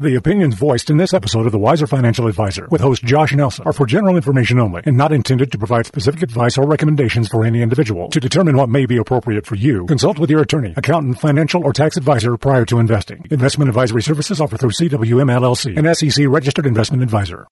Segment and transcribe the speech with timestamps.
[0.00, 3.66] The opinions voiced in this episode of the Wiser Financial Advisor with host Josh Nelson
[3.66, 7.44] are for general information only and not intended to provide specific advice or recommendations for
[7.44, 8.08] any individual.
[8.10, 11.72] To determine what may be appropriate for you, consult with your attorney, accountant, financial, or
[11.72, 13.26] tax advisor prior to investing.
[13.32, 17.48] Investment advisory services offered through CWM LLC, an SEC registered investment advisor.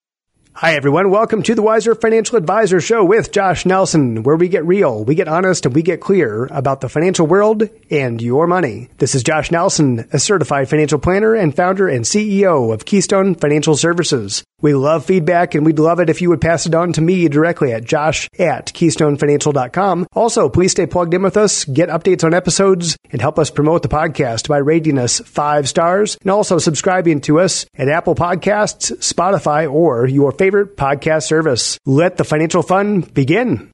[0.59, 1.11] Hi, everyone.
[1.11, 5.13] Welcome to the Wiser Financial Advisor Show with Josh Nelson, where we get real, we
[5.13, 8.89] get honest, and we get clear about the financial world and your money.
[8.97, 13.75] This is Josh Nelson, a certified financial planner and founder and CEO of Keystone Financial
[13.75, 14.43] Services.
[14.59, 17.27] We love feedback and we'd love it if you would pass it on to me
[17.27, 20.07] directly at josh at keystonefinancial.com.
[20.13, 23.83] Also, please stay plugged in with us, get updates on episodes, and help us promote
[23.83, 28.91] the podcast by rating us five stars and also subscribing to us at Apple Podcasts,
[28.97, 31.79] Spotify, or your favorite podcast service.
[31.85, 33.71] Let the financial fun begin.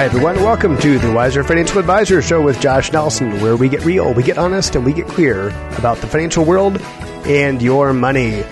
[0.00, 0.36] Hi, everyone.
[0.36, 4.22] Welcome to the Wiser Financial Advisor Show with Josh Nelson, where we get real, we
[4.22, 6.80] get honest, and we get clear about the financial world
[7.26, 8.42] and your money.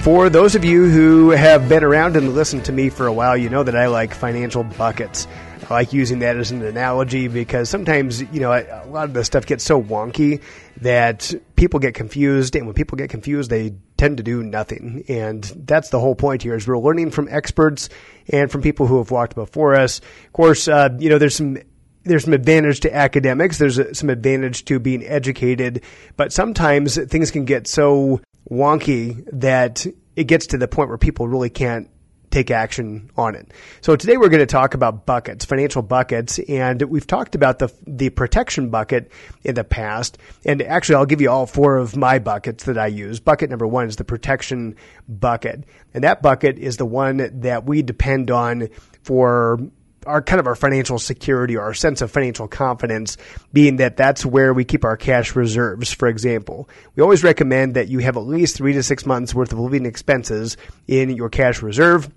[0.00, 3.36] For those of you who have been around and listened to me for a while,
[3.36, 5.28] you know that I like financial buckets.
[5.68, 9.24] I like using that as an analogy because sometimes, you know, a lot of the
[9.24, 10.42] stuff gets so wonky
[10.80, 12.56] that people get confused.
[12.56, 15.04] And when people get confused, they tend to do nothing.
[15.08, 17.88] And that's the whole point here is we're learning from experts
[18.28, 20.00] and from people who have walked before us.
[20.26, 21.58] Of course, uh, you know, there's some
[22.04, 23.58] there's some advantage to academics.
[23.58, 25.82] There's some advantage to being educated,
[26.16, 31.26] but sometimes things can get so wonky that it gets to the point where people
[31.26, 31.90] really can't
[32.30, 33.52] take action on it.
[33.80, 37.72] So today we're going to talk about buckets, financial buckets, and we've talked about the
[37.86, 39.10] the protection bucket
[39.44, 40.18] in the past.
[40.44, 43.20] And actually, I'll give you all four of my buckets that I use.
[43.20, 44.76] Bucket number one is the protection
[45.08, 48.68] bucket, and that bucket is the one that we depend on
[49.02, 49.58] for
[50.06, 53.16] our kind of our financial security or our sense of financial confidence
[53.52, 55.92] being that that's where we keep our cash reserves.
[55.92, 59.52] For example, we always recommend that you have at least three to six months worth
[59.52, 62.10] of living expenses in your cash reserve.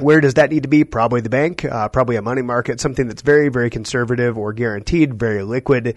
[0.00, 0.84] Where does that need to be?
[0.84, 5.14] Probably the bank, uh, probably a money market, something that's very, very conservative or guaranteed,
[5.14, 5.96] very liquid.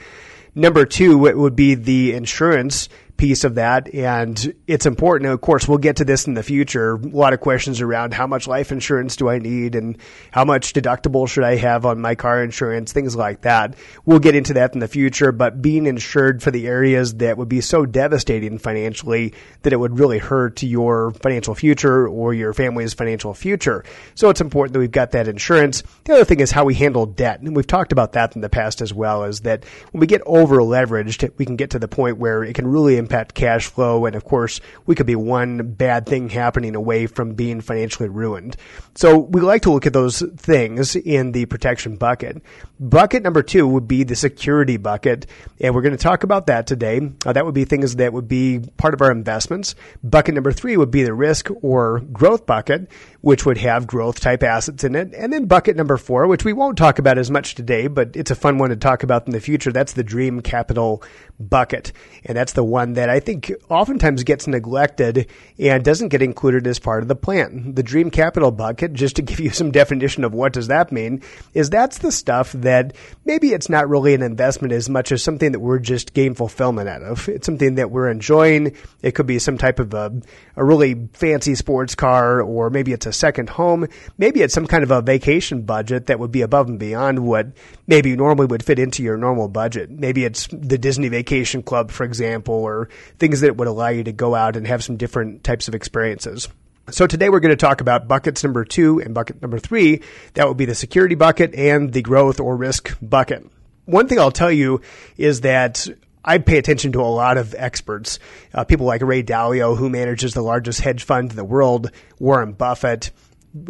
[0.56, 3.94] Number two it would be the insurance piece of that.
[3.94, 5.30] And it's important.
[5.30, 6.94] Of course, we'll get to this in the future.
[6.94, 9.98] A lot of questions around how much life insurance do I need and
[10.32, 13.76] how much deductible should I have on my car insurance, things like that.
[14.06, 17.50] We'll get into that in the future, but being insured for the areas that would
[17.50, 22.94] be so devastating financially that it would really hurt your financial future or your family's
[22.94, 23.84] financial future.
[24.16, 25.84] So it's important that we've got that insurance.
[26.06, 27.42] The other thing is how we handle debt.
[27.42, 30.22] And we've talked about that in the past as well, is that when we get
[30.26, 34.06] over leveraged, we can get to the point where it can really impact cash flow.
[34.06, 38.56] And of course, we could be one bad thing happening away from being financially ruined.
[38.94, 42.44] So we like to look at those things in the protection bucket.
[42.80, 45.26] Bucket number two would be the security bucket.
[45.60, 47.02] And we're going to talk about that today.
[47.26, 49.74] Uh, that would be things that would be part of our investments.
[50.04, 52.92] Bucket number three would be the risk or growth bucket,
[53.22, 55.14] which would have growth type assets in it.
[55.16, 58.32] And then bucket number four, which we won't talk about as much today, but it's
[58.32, 59.72] a fun one to talk about in the future.
[59.72, 61.02] That's the dream capital
[61.40, 61.94] bucket.
[62.26, 65.28] And that's the one that I think oftentimes gets neglected
[65.58, 67.74] and doesn't get included as part of the plan.
[67.76, 71.22] The dream capital bucket, just to give you some definition of what does that mean,
[71.54, 72.96] is that's the stuff that
[73.26, 76.90] maybe it's not really an investment as much as something that we're just gain fulfillment
[76.90, 77.30] out of.
[77.30, 78.76] It's something that we're enjoying.
[79.02, 80.12] It could be some type of a,
[80.56, 83.88] a really fancy sports car, or maybe it's a second home.
[84.18, 87.48] Maybe it's some kind of a vacation budget that would be above and beyond what
[87.88, 89.90] maybe normally would fit into your normal budget.
[89.90, 94.04] Maybe it's the Disney vacation vacation club, for example, or things that would allow you
[94.04, 96.48] to go out and have some different types of experiences.
[96.90, 100.02] So today we're going to talk about buckets number two and bucket number three.
[100.34, 103.46] That would be the security bucket and the growth or risk bucket.
[103.86, 104.82] One thing I'll tell you
[105.18, 105.88] is that
[106.26, 108.18] I pay attention to a lot of experts,
[108.56, 112.54] uh, people like Ray Dalio, who manages the largest hedge fund in the world, Warren
[112.54, 113.12] Buffett,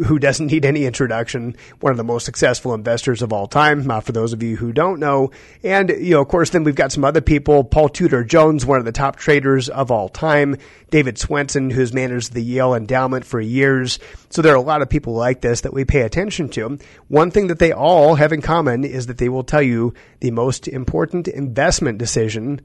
[0.06, 4.00] who doesn't need any introduction, one of the most successful investors of all time, uh,
[4.00, 5.30] for those of you who don't know.
[5.62, 8.78] And, you know, of course, then we've got some other people, Paul Tudor Jones, one
[8.78, 10.56] of the top traders of all time,
[10.90, 13.98] David Swensen, who's managed the Yale Endowment for years.
[14.28, 16.78] So there are a lot of people like this that we pay attention to.
[17.08, 20.30] One thing that they all have in common is that they will tell you the
[20.30, 22.60] most important investment decision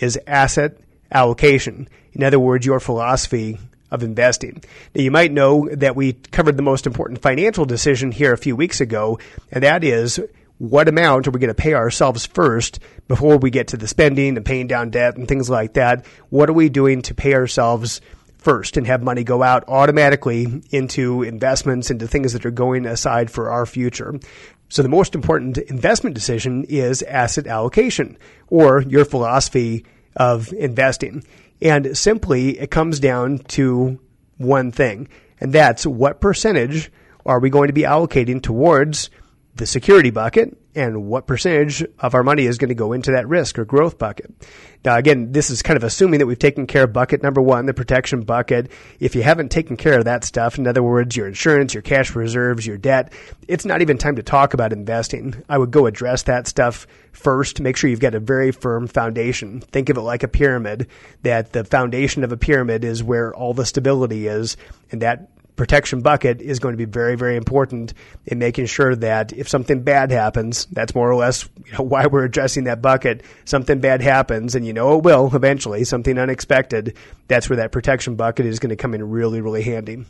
[0.00, 0.78] is asset
[1.12, 1.88] allocation.
[2.12, 3.58] In other words, your philosophy
[3.90, 4.62] of investing.
[4.94, 8.56] Now, you might know that we covered the most important financial decision here a few
[8.56, 9.18] weeks ago,
[9.50, 10.20] and that is
[10.58, 12.78] what amount are we going to pay ourselves first
[13.08, 16.06] before we get to the spending and paying down debt and things like that?
[16.30, 18.00] What are we doing to pay ourselves
[18.38, 23.30] first and have money go out automatically into investments, into things that are going aside
[23.30, 24.18] for our future?
[24.68, 28.16] So the most important investment decision is asset allocation
[28.48, 29.84] or your philosophy
[30.16, 31.22] of investing.
[31.60, 33.98] And simply it comes down to
[34.36, 35.08] one thing,
[35.40, 36.90] and that's what percentage
[37.24, 39.10] are we going to be allocating towards
[39.54, 43.26] the security bucket and what percentage of our money is going to go into that
[43.26, 44.32] risk or growth bucket.
[44.84, 47.66] Now, again, this is kind of assuming that we've taken care of bucket number one,
[47.66, 48.70] the protection bucket.
[49.00, 52.14] If you haven't taken care of that stuff, in other words, your insurance, your cash
[52.14, 53.12] reserves, your debt,
[53.48, 55.42] it's not even time to talk about investing.
[55.48, 57.60] I would go address that stuff first.
[57.60, 59.60] Make sure you've got a very firm foundation.
[59.60, 60.86] Think of it like a pyramid,
[61.22, 64.56] that the foundation of a pyramid is where all the stability is,
[64.92, 67.94] and that protection bucket is going to be very, very important
[68.26, 72.06] in making sure that if something bad happens, that's more or less you know, why
[72.06, 73.22] we're addressing that bucket.
[73.44, 76.96] Something bad happens, and you know it will eventually, something unexpected.
[77.28, 80.04] That's where that protection bucket is going to come in really, really handy.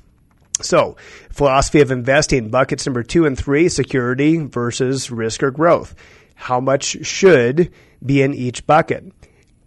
[0.61, 0.97] So,
[1.31, 5.95] philosophy of investing buckets number two and three security versus risk or growth.
[6.35, 7.73] How much should
[8.05, 9.13] be in each bucket?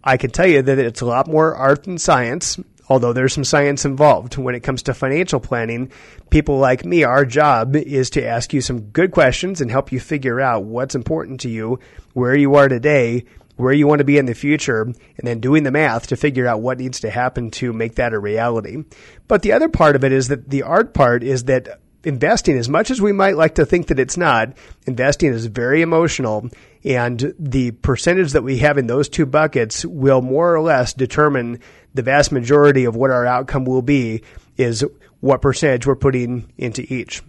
[0.02, 2.58] I can tell you that it's a lot more art than science
[2.90, 4.36] although there's some science involved.
[4.36, 5.92] When it comes to financial planning,
[6.28, 10.00] people like me, our job is to ask you some good questions and help you
[10.00, 11.78] figure out what's important to you,
[12.12, 13.24] where you are today,
[13.56, 16.46] where you want to be in the future, and then doing the math to figure
[16.46, 18.82] out what needs to happen to make that a reality.
[19.28, 22.68] But the other part of it is that the art part is that investing, as
[22.68, 24.52] much as we might like to think that it's not,
[24.86, 26.48] investing is very emotional.
[26.84, 31.60] And the percentage that we have in those two buckets will more or less determine
[31.94, 34.22] the vast majority of what our outcome will be
[34.56, 34.84] is
[35.20, 37.22] what percentage we're putting into each.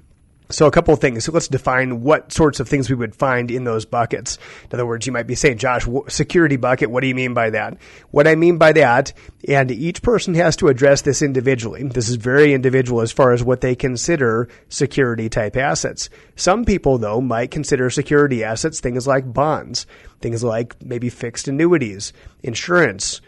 [0.51, 1.25] So a couple of things.
[1.25, 4.37] So let's define what sorts of things we would find in those buckets.
[4.65, 7.49] In other words, you might be saying, Josh, security bucket, what do you mean by
[7.51, 7.77] that?
[8.11, 9.13] What I mean by that,
[9.47, 11.83] and each person has to address this individually.
[11.83, 16.09] This is very individual as far as what they consider security type assets.
[16.35, 19.85] Some people though might consider security assets things like bonds,
[20.21, 22.13] things like maybe fixed annuities,
[22.43, 23.21] insurance,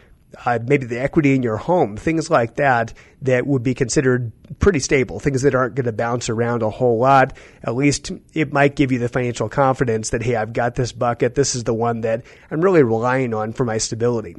[0.45, 4.80] uh, maybe the equity in your home, things like that, that would be considered pretty
[4.80, 7.38] stable, things that aren't going to bounce around a whole lot.
[7.63, 11.35] At least it might give you the financial confidence that, hey, I've got this bucket.
[11.35, 14.35] This is the one that I'm really relying on for my stability.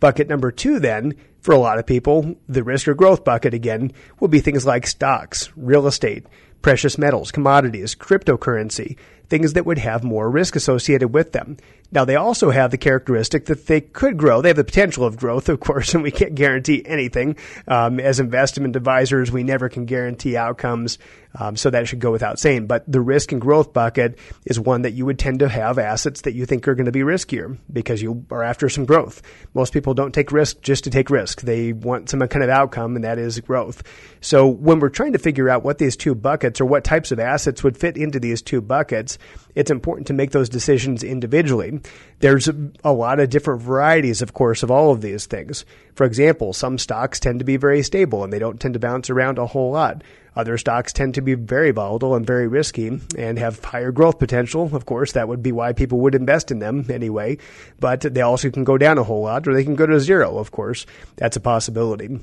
[0.00, 3.92] Bucket number two, then, for a lot of people, the risk or growth bucket again,
[4.18, 6.26] will be things like stocks, real estate,
[6.62, 8.96] precious metals, commodities, cryptocurrency,
[9.28, 11.56] things that would have more risk associated with them.
[11.92, 14.42] Now, they also have the characteristic that they could grow.
[14.42, 17.36] They have the potential of growth, of course, and we can't guarantee anything.
[17.68, 20.98] Um, as investment advisors, we never can guarantee outcomes,
[21.38, 22.66] um, so that should go without saying.
[22.66, 26.22] But the risk and growth bucket is one that you would tend to have assets
[26.22, 29.22] that you think are going to be riskier because you are after some growth.
[29.54, 31.42] Most people don't take risk just to take risk.
[31.42, 33.82] They want some kind of outcome, and that is growth.
[34.20, 37.20] So when we're trying to figure out what these two buckets or what types of
[37.20, 39.18] assets would fit into these two buckets,
[39.54, 41.80] it's important to make those decisions individually.
[42.20, 42.48] There's
[42.82, 45.66] a lot of different varieties, of course, of all of these things.
[45.94, 49.10] For example, some stocks tend to be very stable and they don't tend to bounce
[49.10, 50.02] around a whole lot.
[50.34, 54.70] Other stocks tend to be very volatile and very risky and have higher growth potential.
[54.74, 57.36] Of course, that would be why people would invest in them anyway.
[57.80, 60.38] But they also can go down a whole lot or they can go to zero,
[60.38, 60.86] of course.
[61.16, 62.18] That's a possibility.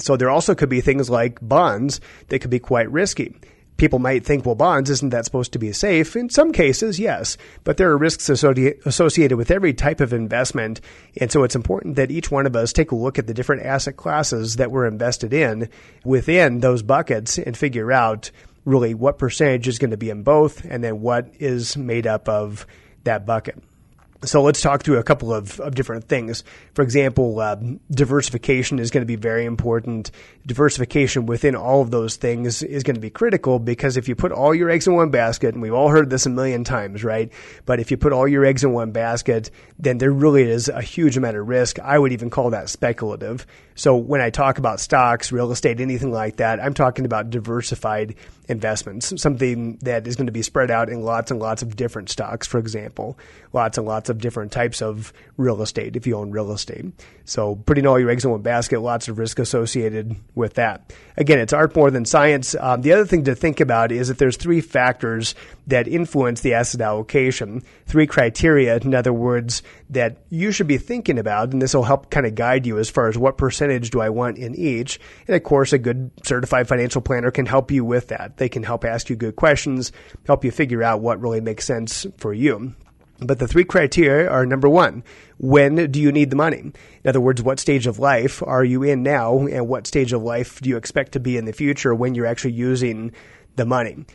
[0.00, 3.34] So there also could be things like bonds that could be quite risky
[3.80, 6.14] people might think, well, bonds, isn't that supposed to be safe?
[6.14, 10.82] In some cases, yes, but there are risks associated with every type of investment.
[11.16, 13.64] And so it's important that each one of us take a look at the different
[13.64, 15.70] asset classes that we're invested in
[16.04, 18.30] within those buckets and figure out
[18.66, 22.28] really what percentage is going to be in both and then what is made up
[22.28, 22.66] of
[23.04, 23.62] that bucket.
[24.22, 26.44] So let's talk through a couple of, of different things.
[26.74, 27.56] For example, uh,
[27.90, 30.10] diversification is going to be very important.
[30.44, 34.30] Diversification within all of those things is going to be critical because if you put
[34.30, 37.32] all your eggs in one basket, and we've all heard this a million times, right?
[37.64, 40.82] But if you put all your eggs in one basket, then there really is a
[40.82, 41.78] huge amount of risk.
[41.78, 43.46] I would even call that speculative.
[43.74, 48.16] So when I talk about stocks, real estate, anything like that, I'm talking about diversified
[48.48, 52.10] investments, something that is going to be spread out in lots and lots of different
[52.10, 53.16] stocks, for example,
[53.54, 56.84] lots and lots of different types of real estate if you own real estate.
[57.24, 60.92] So putting all your eggs in one basket, lots of risk associated with that.
[61.16, 62.54] Again, it's art more than science.
[62.58, 65.34] Um, the other thing to think about is that there's three factors
[65.66, 71.18] that influence the asset allocation, three criteria, in other words, that you should be thinking
[71.18, 74.00] about, and this will help kind of guide you as far as what percentage do
[74.00, 74.98] I want in each.
[75.28, 78.36] And of course, a good certified financial planner can help you with that.
[78.36, 79.92] They can help ask you good questions,
[80.26, 82.74] help you figure out what really makes sense for you.
[83.20, 85.04] But the three criteria are number one,
[85.38, 86.58] when do you need the money?
[86.58, 86.74] In
[87.06, 90.60] other words, what stage of life are you in now, and what stage of life
[90.60, 93.12] do you expect to be in the future when you're actually using
[93.56, 94.06] the money?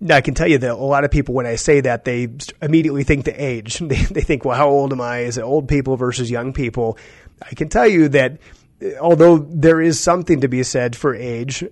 [0.00, 2.28] Now, I can tell you that a lot of people, when I say that, they
[2.60, 3.78] immediately think the age.
[3.88, 5.20] They, they think, well, how old am I?
[5.20, 6.98] Is it old people versus young people?
[7.42, 8.38] I can tell you that
[8.80, 11.64] eh, although there is something to be said for age,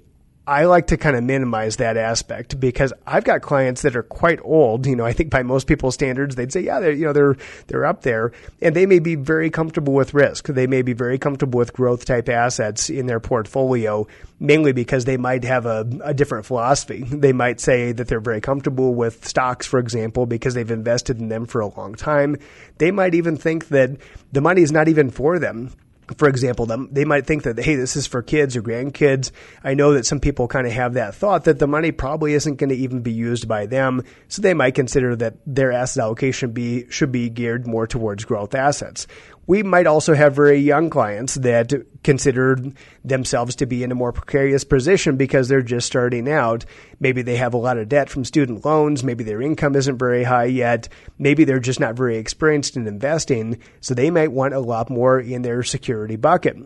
[0.44, 4.40] I like to kind of minimize that aspect because I've got clients that are quite
[4.42, 4.86] old.
[4.86, 7.36] You know, I think by most people's standards, they'd say, yeah, they're, you know, they're,
[7.68, 10.48] they're up there and they may be very comfortable with risk.
[10.48, 14.08] They may be very comfortable with growth type assets in their portfolio,
[14.40, 17.04] mainly because they might have a, a different philosophy.
[17.04, 21.28] They might say that they're very comfortable with stocks, for example, because they've invested in
[21.28, 22.36] them for a long time.
[22.78, 23.90] They might even think that
[24.32, 25.70] the money is not even for them
[26.16, 29.30] for example, they might think that hey, this is for kids or grandkids.
[29.62, 32.56] I know that some people kind of have that thought that the money probably isn't
[32.56, 36.52] going to even be used by them, so they might consider that their asset allocation
[36.52, 39.06] be should be geared more towards growth assets.
[39.46, 41.72] We might also have very young clients that
[42.04, 42.58] consider
[43.04, 46.64] themselves to be in a more precarious position because they're just starting out.
[47.00, 49.02] Maybe they have a lot of debt from student loans.
[49.02, 50.88] Maybe their income isn't very high yet.
[51.18, 53.58] Maybe they're just not very experienced in investing.
[53.80, 56.56] So they might want a lot more in their security bucket.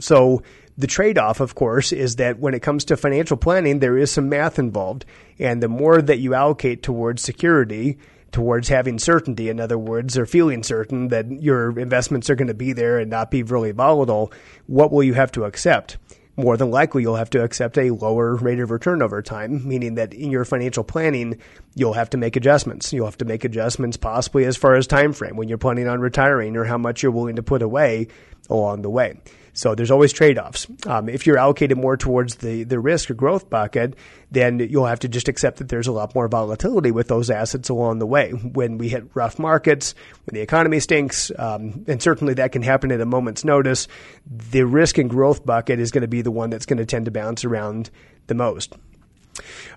[0.00, 0.42] So
[0.76, 4.10] the trade off, of course, is that when it comes to financial planning, there is
[4.10, 5.04] some math involved.
[5.38, 7.98] And the more that you allocate towards security,
[8.32, 9.48] towards having certainty.
[9.48, 13.10] In other words, or feeling certain that your investments are going to be there and
[13.10, 14.32] not be really volatile.
[14.66, 15.98] What will you have to accept?
[16.36, 19.96] More than likely, you'll have to accept a lower rate of return over time, meaning
[19.96, 21.38] that in your financial planning,
[21.74, 22.92] you'll have to make adjustments.
[22.92, 26.00] You'll have to make adjustments possibly as far as time frame when you're planning on
[26.00, 28.08] retiring or how much you're willing to put away
[28.48, 29.20] along the way.
[29.52, 30.66] So there's always trade offs.
[30.86, 33.94] Um, if you're allocated more towards the, the risk or growth bucket,
[34.30, 37.68] then you'll have to just accept that there's a lot more volatility with those assets
[37.68, 38.30] along the way.
[38.30, 42.92] When we hit rough markets, when the economy stinks, um, and certainly that can happen
[42.92, 43.88] at a moment's notice,
[44.26, 47.06] the risk and growth bucket is going to be the one that's going to tend
[47.06, 47.90] to bounce around
[48.26, 48.76] the most.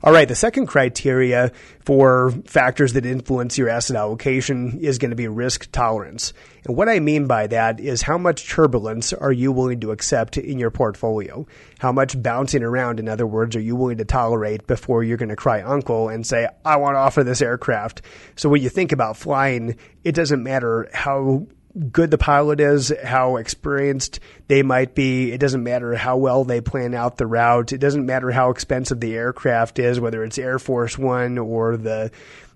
[0.04, 1.52] All right, the second criteria
[1.82, 6.34] for factors that influence your asset allocation is going to be risk tolerance.
[6.66, 10.38] And what I mean by that is how much turbulence are you willing to accept
[10.38, 11.46] in your portfolio?
[11.80, 15.30] How much bouncing around, in other words, are you willing to tolerate before you're going
[15.30, 18.02] to cry uncle and say, I want to offer this aircraft?
[18.36, 21.48] So when you think about flying, it doesn't matter how
[21.92, 25.32] good the pilot is, how experienced they might be.
[25.32, 27.74] It doesn't matter how well they plan out the route.
[27.74, 32.12] It doesn't matter how expensive the aircraft is, whether it's Air Force One or the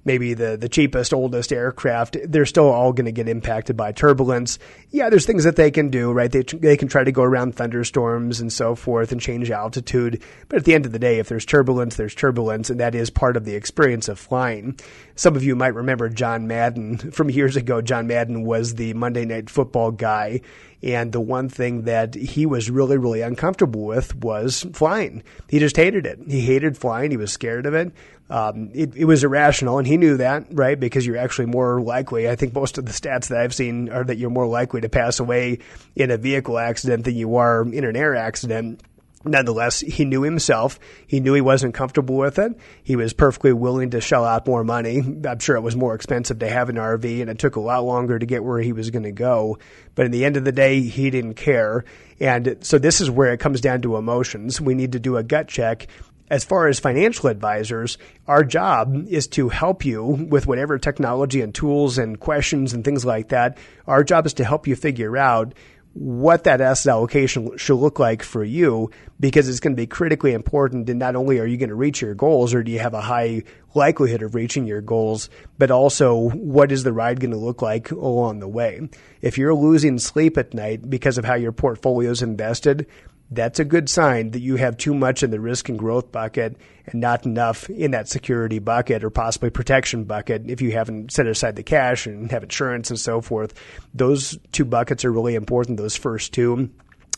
[0.08, 4.58] maybe the, the cheapest, oldest aircraft, they're still all going to get impacted by turbulence.
[4.90, 6.32] Yeah, there's things that they can do, right?
[6.32, 10.24] They, they can try to go around thunderstorms and so forth and change altitude.
[10.48, 13.10] But at the end of the day, if there's turbulence, there's turbulence, and that is
[13.10, 14.80] part of the experience of flying.
[15.16, 17.82] Some of you might remember John Madden from years ago.
[17.82, 20.42] John Madden was the Monday Night Football guy.
[20.84, 25.24] And the one thing that he was really, really uncomfortable with was flying.
[25.50, 26.20] He just hated it.
[26.28, 27.10] He hated flying.
[27.10, 27.92] He was scared of it.
[28.30, 30.78] Um, it, it, was irrational, and he knew that, right?
[30.78, 32.30] Because you're actually more likely.
[32.30, 34.90] I think most of the stats that I've seen are that you're more likely to
[34.90, 35.60] pass away
[35.96, 38.82] in a vehicle accident than you are in an air accident.
[39.24, 40.80] Nonetheless, he knew himself.
[41.06, 42.54] He knew he wasn't comfortable with it.
[42.84, 45.00] He was perfectly willing to shell out more money.
[45.00, 47.84] I'm sure it was more expensive to have an RV, and it took a lot
[47.84, 49.58] longer to get where he was going to go.
[49.96, 51.84] But in the end of the day, he didn't care.
[52.20, 54.62] And so this is where it comes down to emotions.
[54.62, 55.88] We need to do a gut check
[56.30, 57.98] as far as financial advisors,
[58.28, 63.06] our job is to help you with whatever technology and tools and questions and things
[63.06, 63.58] like that.
[63.86, 65.54] Our job is to help you figure out
[65.98, 70.34] what that asset allocation should look like for you because it's going to be critically
[70.34, 70.88] important.
[70.90, 73.02] And not only are you going to reach your goals or do you have a
[73.02, 73.42] high
[73.74, 77.90] likelihood of reaching your goals, but also what is the ride going to look like
[77.90, 78.88] along the way?
[79.22, 82.86] If you're losing sleep at night because of how your portfolio is invested,
[83.32, 86.56] that's a good sign that you have too much in the risk and growth bucket
[86.86, 91.28] and not enough in that security bucket or possibly protection bucket if you haven't set
[91.28, 93.54] aside the cash and have insurance and so forth.
[93.94, 96.70] Those two buckets are really important, those first two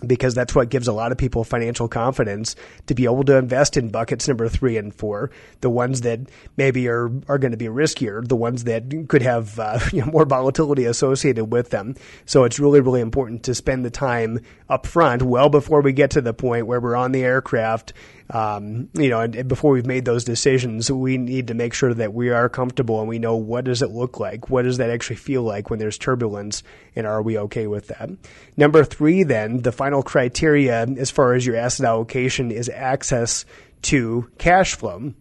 [0.06, 2.56] because that's what gives a lot of people financial confidence
[2.88, 6.20] to be able to invest in buckets number three and four, the ones that
[6.58, 10.12] maybe are, are going to be riskier, the ones that could have uh, you know,
[10.12, 11.96] more volatility associated with them.
[12.26, 14.40] So it's really, really important to spend the time
[14.70, 17.94] up front, well before we get to the point where we're on the aircraft
[18.32, 21.94] um, you know, and, and, before we've made those decisions, we need to make sure
[21.96, 24.52] that we are comfortable and we know what does it look like?
[24.52, 26.62] What does that actually feel like when there's turbulence?
[26.96, 28.12] And are we okay with that?
[28.56, 33.46] Number three, then, the final criteria as far as your asset allocation is access
[33.84, 35.14] to cash flow.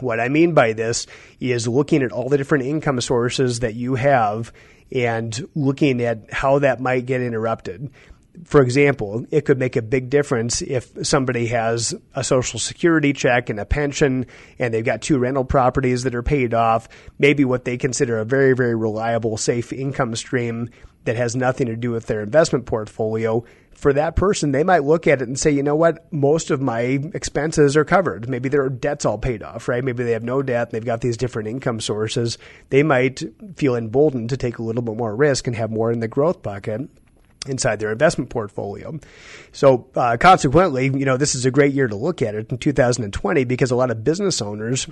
[0.00, 1.06] What I mean by this
[1.40, 4.52] is looking at all the different income sources that you have
[4.90, 7.90] and looking at how that might get interrupted
[8.44, 13.50] for example, it could make a big difference if somebody has a social security check
[13.50, 14.26] and a pension
[14.58, 16.88] and they've got two rental properties that are paid off,
[17.18, 20.70] maybe what they consider a very, very reliable, safe income stream
[21.04, 23.44] that has nothing to do with their investment portfolio.
[23.82, 26.60] For that person, they might look at it and say, you know what, most of
[26.60, 28.28] my expenses are covered.
[28.28, 29.82] Maybe their debt's all paid off, right?
[29.82, 32.38] Maybe they have no debt and they've got these different income sources.
[32.70, 33.24] They might
[33.56, 36.44] feel emboldened to take a little bit more risk and have more in the growth
[36.44, 36.88] bucket
[37.48, 39.00] inside their investment portfolio.
[39.50, 42.58] So, uh, consequently, you know, this is a great year to look at it in
[42.58, 44.86] 2020 because a lot of business owners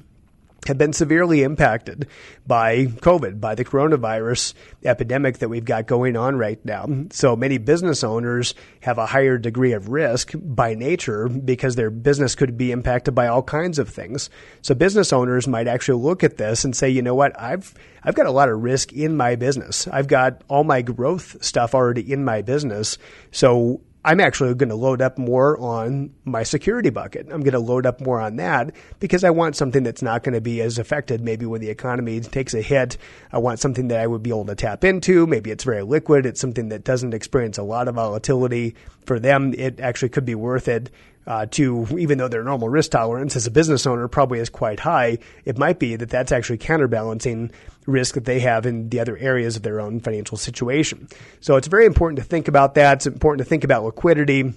[0.67, 2.07] have been severely impacted
[2.47, 6.87] by COVID, by the coronavirus epidemic that we've got going on right now.
[7.11, 12.35] So many business owners have a higher degree of risk by nature because their business
[12.35, 14.31] could be impacted by all kinds of things.
[14.62, 18.14] So business owners might actually look at this and say, you know what, I've I've
[18.14, 19.87] got a lot of risk in my business.
[19.88, 22.97] I've got all my growth stuff already in my business.
[23.31, 27.26] So I'm actually going to load up more on my security bucket.
[27.30, 30.33] I'm going to load up more on that because I want something that's not going
[30.33, 32.97] to be as affected maybe when the economy takes a hit.
[33.30, 35.26] I want something that I would be able to tap into.
[35.26, 36.25] Maybe it's very liquid.
[36.25, 38.75] It's something that doesn't experience a lot of volatility.
[39.04, 40.90] For them, it actually could be worth it
[41.27, 44.81] uh, to, even though their normal risk tolerance as a business owner probably is quite
[44.81, 47.50] high, it might be that that's actually counterbalancing
[47.87, 51.09] risk that they have in the other areas of their own financial situation.
[51.41, 52.99] So it's very important to think about that.
[52.99, 54.55] It's important to think about liquidity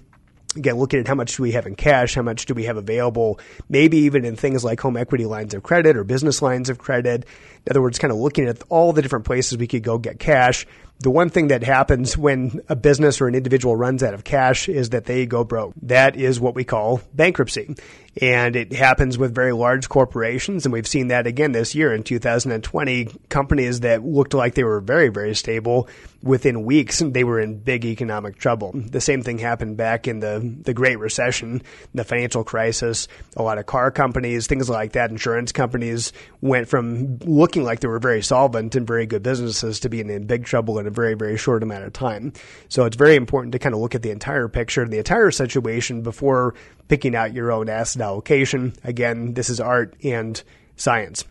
[0.55, 2.77] again, looking at how much do we have in cash, how much do we have
[2.77, 3.39] available,
[3.69, 7.25] maybe even in things like home equity lines of credit or business lines of credit.
[7.65, 10.19] In other words, kind of looking at all the different places we could go get
[10.19, 10.65] cash,
[10.99, 14.69] the one thing that happens when a business or an individual runs out of cash
[14.69, 15.73] is that they go broke.
[15.81, 17.75] That is what we call bankruptcy.
[18.21, 20.65] And it happens with very large corporations.
[20.65, 23.09] And we've seen that again this year in 2020.
[23.27, 25.89] Companies that looked like they were very, very stable
[26.21, 28.71] within weeks, they were in big economic trouble.
[28.73, 33.09] The same thing happened back in the, the Great Recession, the financial crisis.
[33.35, 37.87] A lot of car companies, things like that, insurance companies went from looking like they
[37.87, 41.13] were very solvent and very good businesses to being in big trouble in a very,
[41.13, 42.33] very short amount of time.
[42.69, 46.01] So it's very important to kind of look at the entire picture, the entire situation
[46.01, 46.55] before
[46.87, 48.73] picking out your own asset allocation.
[48.83, 50.41] Again, this is art and
[50.75, 51.25] science.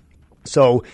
[0.44, 0.85] So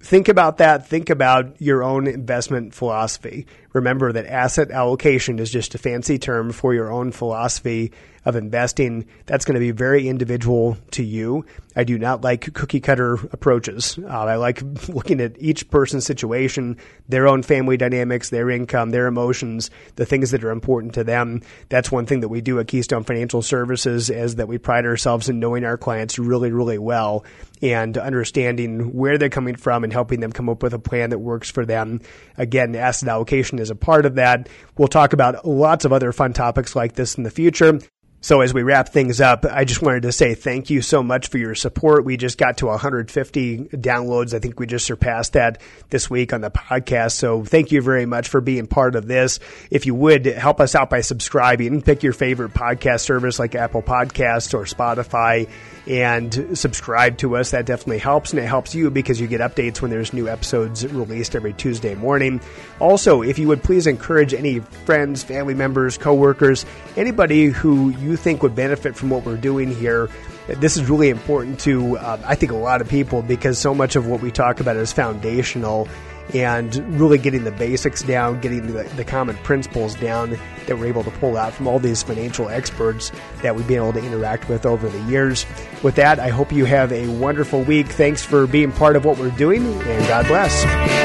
[0.00, 0.86] think about that.
[0.86, 3.46] Think about your own investment philosophy.
[3.72, 7.92] Remember that asset allocation is just a fancy term for your own philosophy
[8.24, 9.06] of investing.
[9.26, 11.44] That's going to be very individual to you.
[11.74, 13.98] I do not like cookie cutter approaches.
[13.98, 16.76] Uh, I like looking at each person's situation,
[17.08, 21.42] their own family dynamics, their income, their emotions, the things that are important to them.
[21.68, 25.28] That's one thing that we do at Keystone Financial Services is that we pride ourselves
[25.28, 27.24] in knowing our clients really, really well
[27.62, 31.18] and understanding where they're coming from and helping them come up with a plan that
[31.18, 32.00] works for them.
[32.36, 34.48] Again, asset allocation is a part of that.
[34.76, 37.80] We'll talk about lots of other fun topics like this in the future.
[38.24, 41.28] So as we wrap things up, I just wanted to say thank you so much
[41.28, 42.04] for your support.
[42.04, 44.32] We just got to 150 downloads.
[44.32, 47.12] I think we just surpassed that this week on the podcast.
[47.12, 49.40] So thank you very much for being part of this.
[49.72, 53.82] If you would help us out by subscribing, pick your favorite podcast service like Apple
[53.82, 55.50] Podcasts or Spotify
[55.86, 57.50] and subscribe to us.
[57.50, 60.86] That definitely helps, and it helps you because you get updates when there's new episodes
[60.86, 62.40] released every Tuesday morning.
[62.78, 66.64] Also, if you would please encourage any friends, family members, coworkers,
[66.96, 70.08] anybody who you think would benefit from what we're doing here
[70.48, 73.96] this is really important to, uh, I think, a lot of people because so much
[73.96, 75.88] of what we talk about is foundational
[76.34, 81.04] and really getting the basics down, getting the, the, common principles down that we're able
[81.04, 84.64] to pull out from all these financial experts that we've been able to interact with
[84.64, 85.44] over the years.
[85.82, 87.88] With that, I hope you have a wonderful week.
[87.88, 91.01] Thanks for being part of what we're doing, and God bless.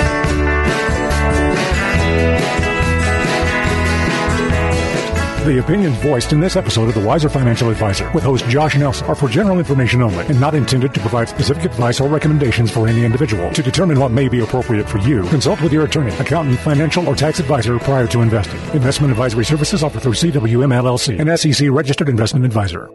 [5.47, 9.07] The opinions voiced in this episode of The Wiser Financial Advisor with host Josh Nelson
[9.07, 12.85] are for general information only and not intended to provide specific advice or recommendations for
[12.85, 13.49] any individual.
[13.51, 17.15] To determine what may be appropriate for you, consult with your attorney, accountant, financial, or
[17.15, 18.59] tax advisor prior to investing.
[18.73, 22.89] Investment advisory services offered through CWM LLC, an SEC registered investment advisor.